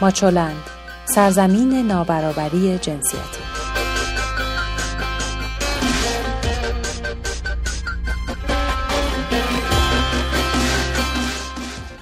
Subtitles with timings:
[0.00, 0.62] ماچولند
[1.04, 3.40] سرزمین نابرابری جنسیتی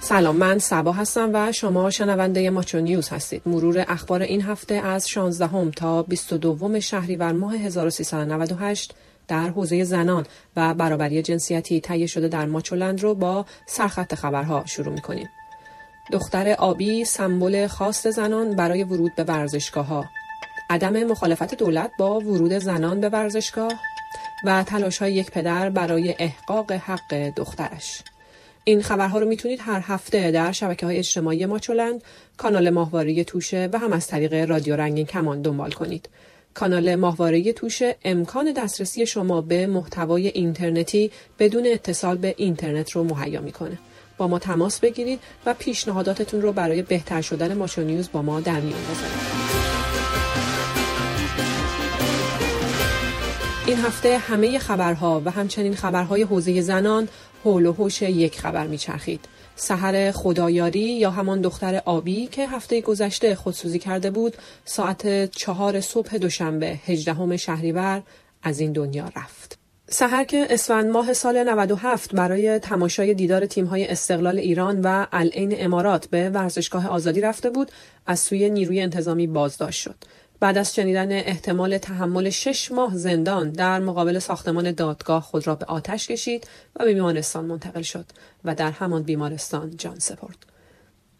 [0.00, 5.08] سلام من سبا هستم و شما شنونده ماچو نیوز هستید مرور اخبار این هفته از
[5.08, 8.94] 16 تا 22 شهریور ماه 1398
[9.28, 10.26] در حوزه زنان
[10.56, 15.28] و برابری جنسیتی تهیه شده در ماچولند رو با سرخط خبرها شروع می کنیم.
[16.12, 20.04] دختر آبی سمبل خاص زنان برای ورود به ورزشگاه ها
[20.70, 23.72] عدم مخالفت دولت با ورود زنان به ورزشگاه
[24.44, 28.02] و تلاش های یک پدر برای احقاق حق دخترش.
[28.64, 32.02] این خبرها رو می‌تونید هر هفته در شبکه های اجتماعی ماچولند
[32.36, 36.08] کانال ماهواره توشه و هم از طریق رادیو رنگین کمان دنبال کنید.
[36.54, 43.40] کانال ماهواره توشه امکان دسترسی شما به محتوای اینترنتی بدون اتصال به اینترنت رو مهیا
[43.40, 43.78] می‌کنه.
[44.18, 48.60] با ما تماس بگیرید و پیشنهاداتتون رو برای بهتر شدن ماچو نیوز با ما در
[48.60, 49.38] میان بذارید
[53.66, 57.08] این هفته همه خبرها و همچنین خبرهای حوزه زنان
[57.44, 59.20] حول و حوش یک خبر میچرخید.
[59.56, 66.16] سحر خدایاری یا همان دختر آبی که هفته گذشته خودسوزی کرده بود ساعت چهار صبح
[66.16, 68.02] دوشنبه هجدهم شهریور
[68.42, 69.57] از این دنیا رفت.
[69.90, 76.06] سحر که اسفند ماه سال 97 برای تماشای دیدار تیم‌های استقلال ایران و العین امارات
[76.06, 77.72] به ورزشگاه آزادی رفته بود
[78.06, 79.94] از سوی نیروی انتظامی بازداشت شد.
[80.40, 85.66] بعد از شنیدن احتمال تحمل شش ماه زندان در مقابل ساختمان دادگاه خود را به
[85.66, 88.06] آتش کشید و به بیمارستان منتقل شد
[88.44, 90.57] و در همان بیمارستان جان سپرد.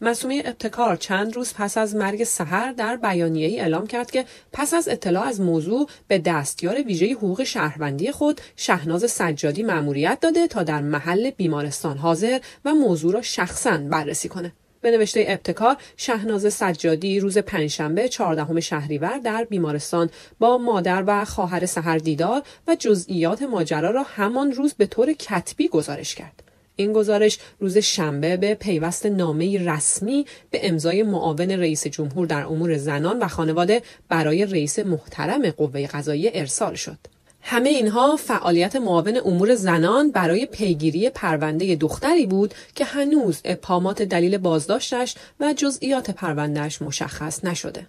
[0.00, 4.74] مسومه ابتکار چند روز پس از مرگ سحر در بیانیه ای اعلام کرد که پس
[4.74, 10.62] از اطلاع از موضوع به دستیار ویژه حقوق شهروندی خود شهناز سجادی مأموریت داده تا
[10.62, 14.52] در محل بیمارستان حاضر و موضوع را شخصا بررسی کنه.
[14.80, 21.66] به نوشته ابتکار شهناز سجادی روز پنجشنبه چهاردهم شهریور در بیمارستان با مادر و خواهر
[21.66, 26.43] سحر دیدار و جزئیات ماجرا را همان روز به طور کتبی گزارش کرد
[26.76, 32.76] این گزارش روز شنبه به پیوست نامه رسمی به امضای معاون رئیس جمهور در امور
[32.76, 36.98] زنان و خانواده برای رئیس محترم قوه قضاییه ارسال شد.
[37.40, 44.38] همه اینها فعالیت معاون امور زنان برای پیگیری پرونده دختری بود که هنوز اپامات دلیل
[44.38, 47.86] بازداشتش و جزئیات پروندهش مشخص نشده.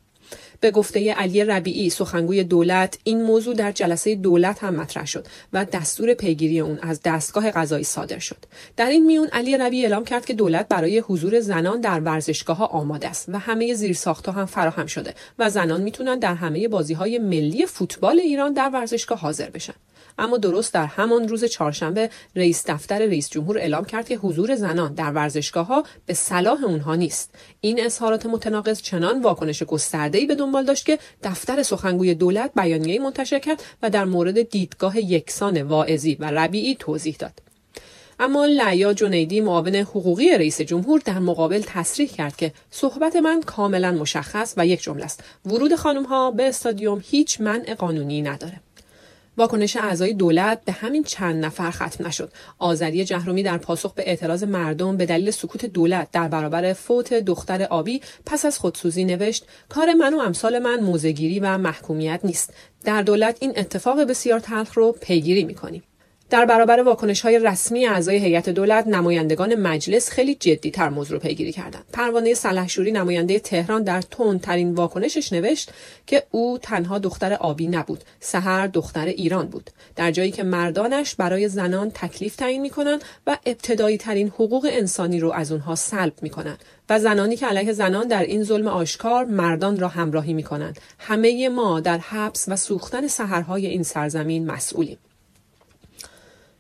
[0.60, 5.66] به گفته علی ربیعی سخنگوی دولت این موضوع در جلسه دولت هم مطرح شد و
[5.66, 8.38] دستور پیگیری اون از دستگاه قضایی صادر شد.
[8.78, 12.66] در این میون علی ربیعی اعلام کرد که دولت برای حضور زنان در ورزشگاه ها
[12.66, 17.20] آماده است و همه زیرساختها هم فراهم شده و زنان می‌تونن در همه بازی های
[17.20, 19.74] ملی فوتبال ایران در ورزشگاه حاضر بشن.
[20.18, 24.94] اما درست در همان روز چهارشنبه رئیس دفتر رئیس جمهور اعلام کرد که حضور زنان
[24.94, 27.32] در ورزشگاه ها به صلاح اونها نیست.
[27.62, 33.40] این اظهارات متناقض چنان واکنش گسترده‌ای به دنبال داشت که دفتر سخنگوی دولت بیانیه‌ای منتشر
[33.40, 37.42] کرد و در مورد دیدگاه یکسان واعظی و ربیعی توضیح داد.
[38.20, 43.92] اما لعیا جنیدی معاون حقوقی رئیس جمهور در مقابل تصریح کرد که صحبت من کاملا
[43.92, 45.24] مشخص و یک جمله است.
[45.46, 48.62] ورود خانم ها به استادیوم هیچ منع قانونی نداره.
[49.38, 52.32] واکنش اعضای دولت به همین چند نفر ختم نشد.
[52.60, 57.64] آذری جهرومی در پاسخ به اعتراض مردم به دلیل سکوت دولت در برابر فوت دختر
[57.64, 62.54] آبی پس از خودسوزی نوشت کار من و امثال من موزگیری و محکومیت نیست.
[62.84, 65.84] در دولت این اتفاق بسیار تلخ رو پیگیری می‌کنیم.
[66.30, 71.52] در برابر واکنش های رسمی اعضای هیئت دولت نمایندگان مجلس خیلی جدی تر موضوع پیگیری
[71.52, 71.86] کردند.
[71.94, 74.02] پروانه سلحشوری نماینده تهران در
[74.42, 75.72] ترین واکنشش نوشت
[76.08, 79.70] که او تنها دختر آبی نبود سهر دختر ایران بود.
[79.96, 85.32] در جایی که مردانش برای زنان تکلیف تعیین می‌کنند و ابتدایی ترین حقوق انسانی رو
[85.32, 89.88] از اونها سلب می‌کنند و زنانی که علیه زنان در این ظلم آشکار مردان را
[89.88, 90.80] همراهی می‌کنند.
[91.00, 94.98] همه ما در حبس و سوختن سهرهای این سرزمین مسئولیم.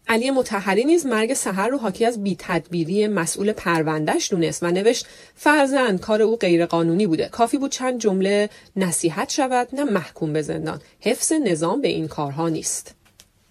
[0.07, 5.99] علی متحری نیز مرگ سحر رو حاکی از بیتدبیری مسئول پروندهش دونست و نوشت فرزند
[5.99, 7.29] کار او غیرقانونی بوده.
[7.29, 10.81] کافی بود چند جمله نصیحت شود نه محکوم به زندان.
[10.99, 12.95] حفظ نظام به این کارها نیست.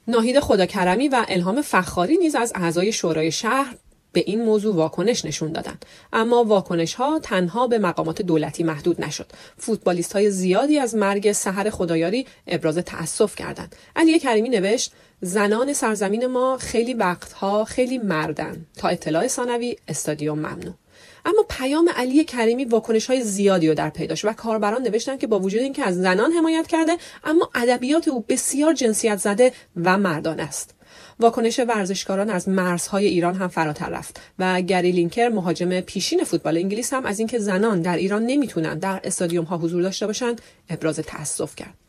[0.08, 3.76] ناهید خداکرمی و الهام فخاری نیز از اعضای شورای شهر
[4.14, 9.26] به این موضوع واکنش نشون دادند اما واکنش ها تنها به مقامات دولتی محدود نشد.
[9.58, 13.76] فوتبالیست های زیادی از مرگ سحر خدایاری ابراز تأسف کردند.
[13.96, 18.66] علی کریمی نوشت زنان سرزمین ما خیلی وقتها خیلی مردن.
[18.76, 20.75] تا اطلاع ثانوی استادیوم ممنوع.
[21.26, 25.38] اما پیام علی کریمی واکنش های زیادی رو در پیداش و کاربران نوشتن که با
[25.38, 30.74] وجود اینکه از زنان حمایت کرده اما ادبیات او بسیار جنسیت زده و مردان است.
[31.20, 36.93] واکنش ورزشکاران از مرزهای ایران هم فراتر رفت و گری لینکر مهاجم پیشین فوتبال انگلیس
[36.93, 41.56] هم از اینکه زنان در ایران نمی‌تونن در استادیوم ها حضور داشته باشند ابراز تاسف
[41.56, 41.83] کرد.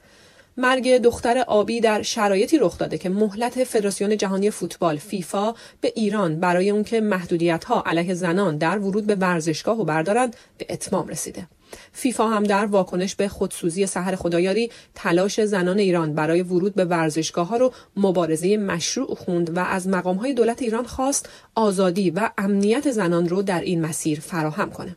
[0.58, 6.40] مرگ دختر آبی در شرایطی رخ داده که مهلت فدراسیون جهانی فوتبال فیفا به ایران
[6.40, 11.08] برای اون که محدودیت ها علیه زنان در ورود به ورزشگاه و بردارند به اتمام
[11.08, 11.48] رسیده.
[11.92, 17.48] فیفا هم در واکنش به خودسوزی سحر خدایاری تلاش زنان ایران برای ورود به ورزشگاه
[17.48, 22.92] ها رو مبارزه مشروع خوند و از مقام های دولت ایران خواست آزادی و امنیت
[22.92, 24.96] زنان رو در این مسیر فراهم کنه.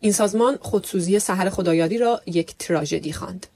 [0.00, 3.46] این سازمان خودسوزی سحر خدایاری را یک تراژدی خواند.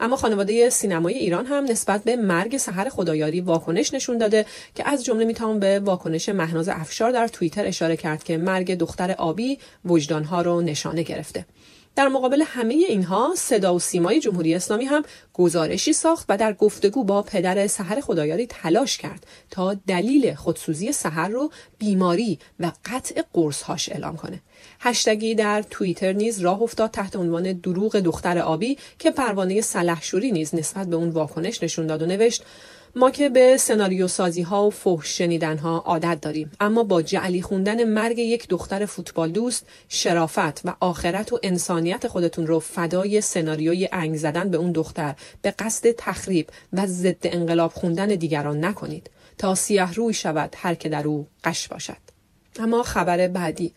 [0.00, 5.04] اما خانواده سینمای ایران هم نسبت به مرگ سحر خدایاری واکنش نشون داده که از
[5.04, 10.42] جمله می‌توان به واکنش مهناز افشار در توییتر اشاره کرد که مرگ دختر آبی وجدانها
[10.42, 11.46] رو نشانه گرفته.
[11.96, 15.02] در مقابل همه اینها صدا و سیمای جمهوری اسلامی هم
[15.34, 21.28] گزارشی ساخت و در گفتگو با پدر سحر خدایاری تلاش کرد تا دلیل خودسوزی سحر
[21.28, 24.40] رو بیماری و قطع قرصهاش اعلام کنه.
[24.80, 30.54] هشتگی در توییتر نیز راه افتاد تحت عنوان دروغ دختر آبی که پروانه سلحشوری نیز
[30.54, 32.44] نسبت به اون واکنش نشون داد و نوشت
[32.98, 36.50] ما که به سناریو سازی ها و فحش شنیدن ها عادت داریم.
[36.60, 42.46] اما با جعلی خوندن مرگ یک دختر فوتبال دوست شرافت و آخرت و انسانیت خودتون
[42.46, 48.06] رو فدای سناریوی انگ زدن به اون دختر به قصد تخریب و ضد انقلاب خوندن
[48.06, 49.10] دیگران نکنید.
[49.38, 51.96] تا سیاه روی شود هر که در او قش باشد.
[52.58, 53.72] اما خبر بعدی.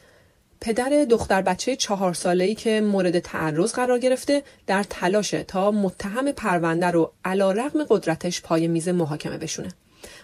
[0.62, 6.32] پدر دختر بچه چهار ساله ای که مورد تعرض قرار گرفته در تلاشه تا متهم
[6.32, 9.70] پرونده رو علا رقم قدرتش پای میز محاکمه بشونه.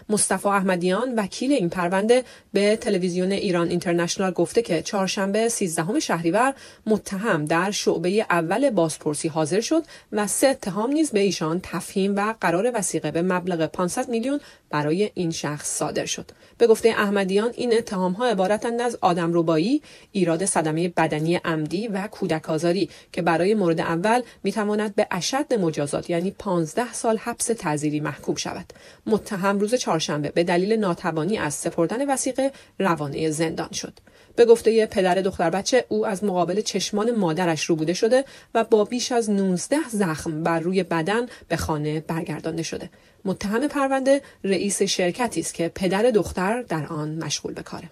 [0.08, 6.54] مصطفی احمدیان وکیل این پرونده به تلویزیون ایران اینترنشنال گفته که چهارشنبه 13 شهریور
[6.86, 9.82] متهم در شعبه اول بازپرسی حاضر شد
[10.12, 15.10] و سه اتهام نیز به ایشان تفهیم و قرار وسیقه به مبلغ 500 میلیون برای
[15.14, 16.30] این شخص صادر شد.
[16.58, 19.82] به گفته احمدیان این اتهام ها عبارتند از آدم ربایی،
[20.12, 25.54] ایراد صدمه بدنی عمدی و کودک آزاری که برای مورد اول می تواند به اشد
[25.54, 28.72] مجازات یعنی 15 سال حبس تعزیری محکوم شود.
[29.06, 33.92] متهم روز چهارشنبه به دلیل ناتوانی از سپردن وسیقه روانه زندان شد.
[34.36, 38.84] به گفته پدر دختر بچه او از مقابل چشمان مادرش رو بوده شده و با
[38.84, 42.90] بیش از 19 زخم بر روی بدن به خانه برگردانده شده.
[43.24, 47.90] متهم پرونده رئیس شرکتی است که پدر دختر در آن مشغول به کاره.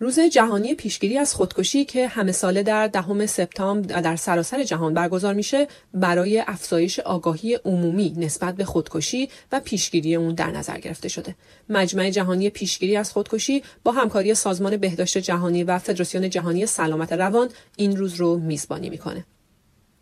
[0.00, 5.34] روز جهانی پیشگیری از خودکشی که همه ساله در دهم سپتامبر در سراسر جهان برگزار
[5.34, 11.34] میشه برای افزایش آگاهی عمومی نسبت به خودکشی و پیشگیری اون در نظر گرفته شده.
[11.68, 17.48] مجمع جهانی پیشگیری از خودکشی با همکاری سازمان بهداشت جهانی و فدراسیون جهانی سلامت روان
[17.76, 19.24] این روز رو میزبانی می‌کنه.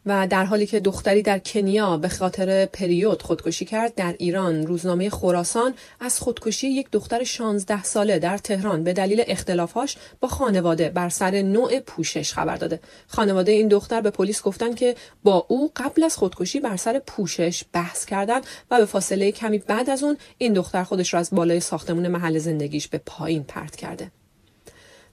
[0.07, 5.11] و در حالی که دختری در کنیا به خاطر پریود خودکشی کرد در ایران روزنامه
[5.11, 11.09] خراسان از خودکشی یک دختر 16 ساله در تهران به دلیل اختلافاش با خانواده بر
[11.09, 12.81] سر نوع پوشش خبر داده.
[13.09, 14.95] خانواده این دختر به پلیس گفتن که
[15.25, 19.91] با او قبل از خودکشی بر سر پوشش بحث کردند و به فاصله کمی بعد
[19.91, 24.11] از اون این دختر خودش را از بالای ساختمون محل زندگیش به پایین پرت کرده.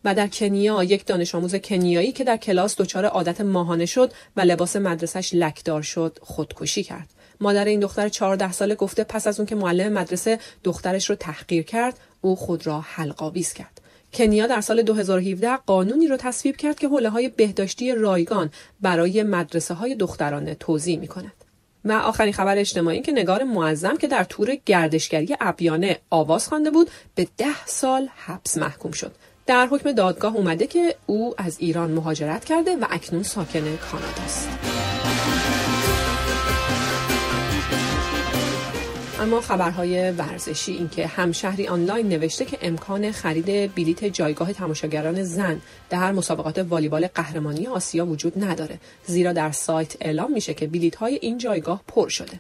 [0.06, 4.42] و در کنیا یک دانش آموز کنیایی که در کلاس دچار عادت ماهانه شد و
[4.42, 7.10] لباس مدرسش لکدار شد خودکشی کرد.
[7.40, 11.64] مادر این دختر 14 ساله گفته پس از اون که معلم مدرسه دخترش رو تحقیر
[11.64, 13.82] کرد او خود را حلقاویز کرد.
[14.14, 19.74] کنیا در سال 2017 قانونی رو تصویب کرد که حوله های بهداشتی رایگان برای مدرسه
[19.74, 21.34] های دخترانه توضیح می کند.
[21.86, 26.90] و آخرین خبر اجتماعی که نگار معظم که در تور گردشگری ابیانه آواز خوانده بود
[27.16, 29.12] به ده سال حبس محکوم شد.
[29.46, 34.50] در حکم دادگاه اومده که او از ایران مهاجرت کرده و اکنون ساکن کانادا است.
[39.20, 46.12] اما خبرهای ورزشی اینکه همشهری آنلاین نوشته که امکان خرید بلیت جایگاه تماشاگران زن در
[46.12, 51.38] مسابقات والیبال قهرمانی آسیا وجود نداره زیرا در سایت اعلام میشه که بلیت های این
[51.38, 52.40] جایگاه پر شده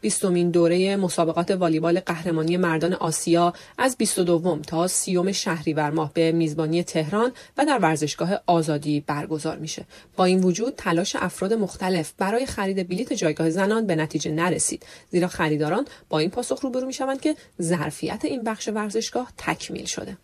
[0.00, 6.82] بیستمین دوره مسابقات والیبال قهرمانی مردان آسیا از 22 تا 30 شهریور ماه به میزبانی
[6.82, 9.84] تهران و در ورزشگاه آزادی برگزار میشه.
[10.16, 15.28] با این وجود تلاش افراد مختلف برای خرید بلیت جایگاه زنان به نتیجه نرسید زیرا
[15.28, 20.16] خریداران با این پاسخ روبرو می‌شوند که ظرفیت این بخش ورزشگاه تکمیل شده.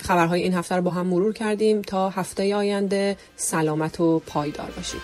[0.00, 5.00] خبرهای این هفته رو با هم مرور کردیم تا هفته آینده سلامت و پایدار باشید.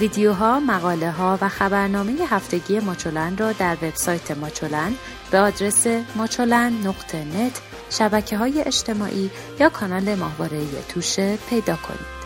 [0.00, 4.92] ویدیوها، مقاله ها و خبرنامه هفتگی ماچولن را در وبسایت ماچولن
[5.30, 7.50] به آدرس ماچولن نقطه
[7.90, 9.30] شبکه های اجتماعی
[9.60, 12.19] یا کانال ماهواره توشه پیدا کنید.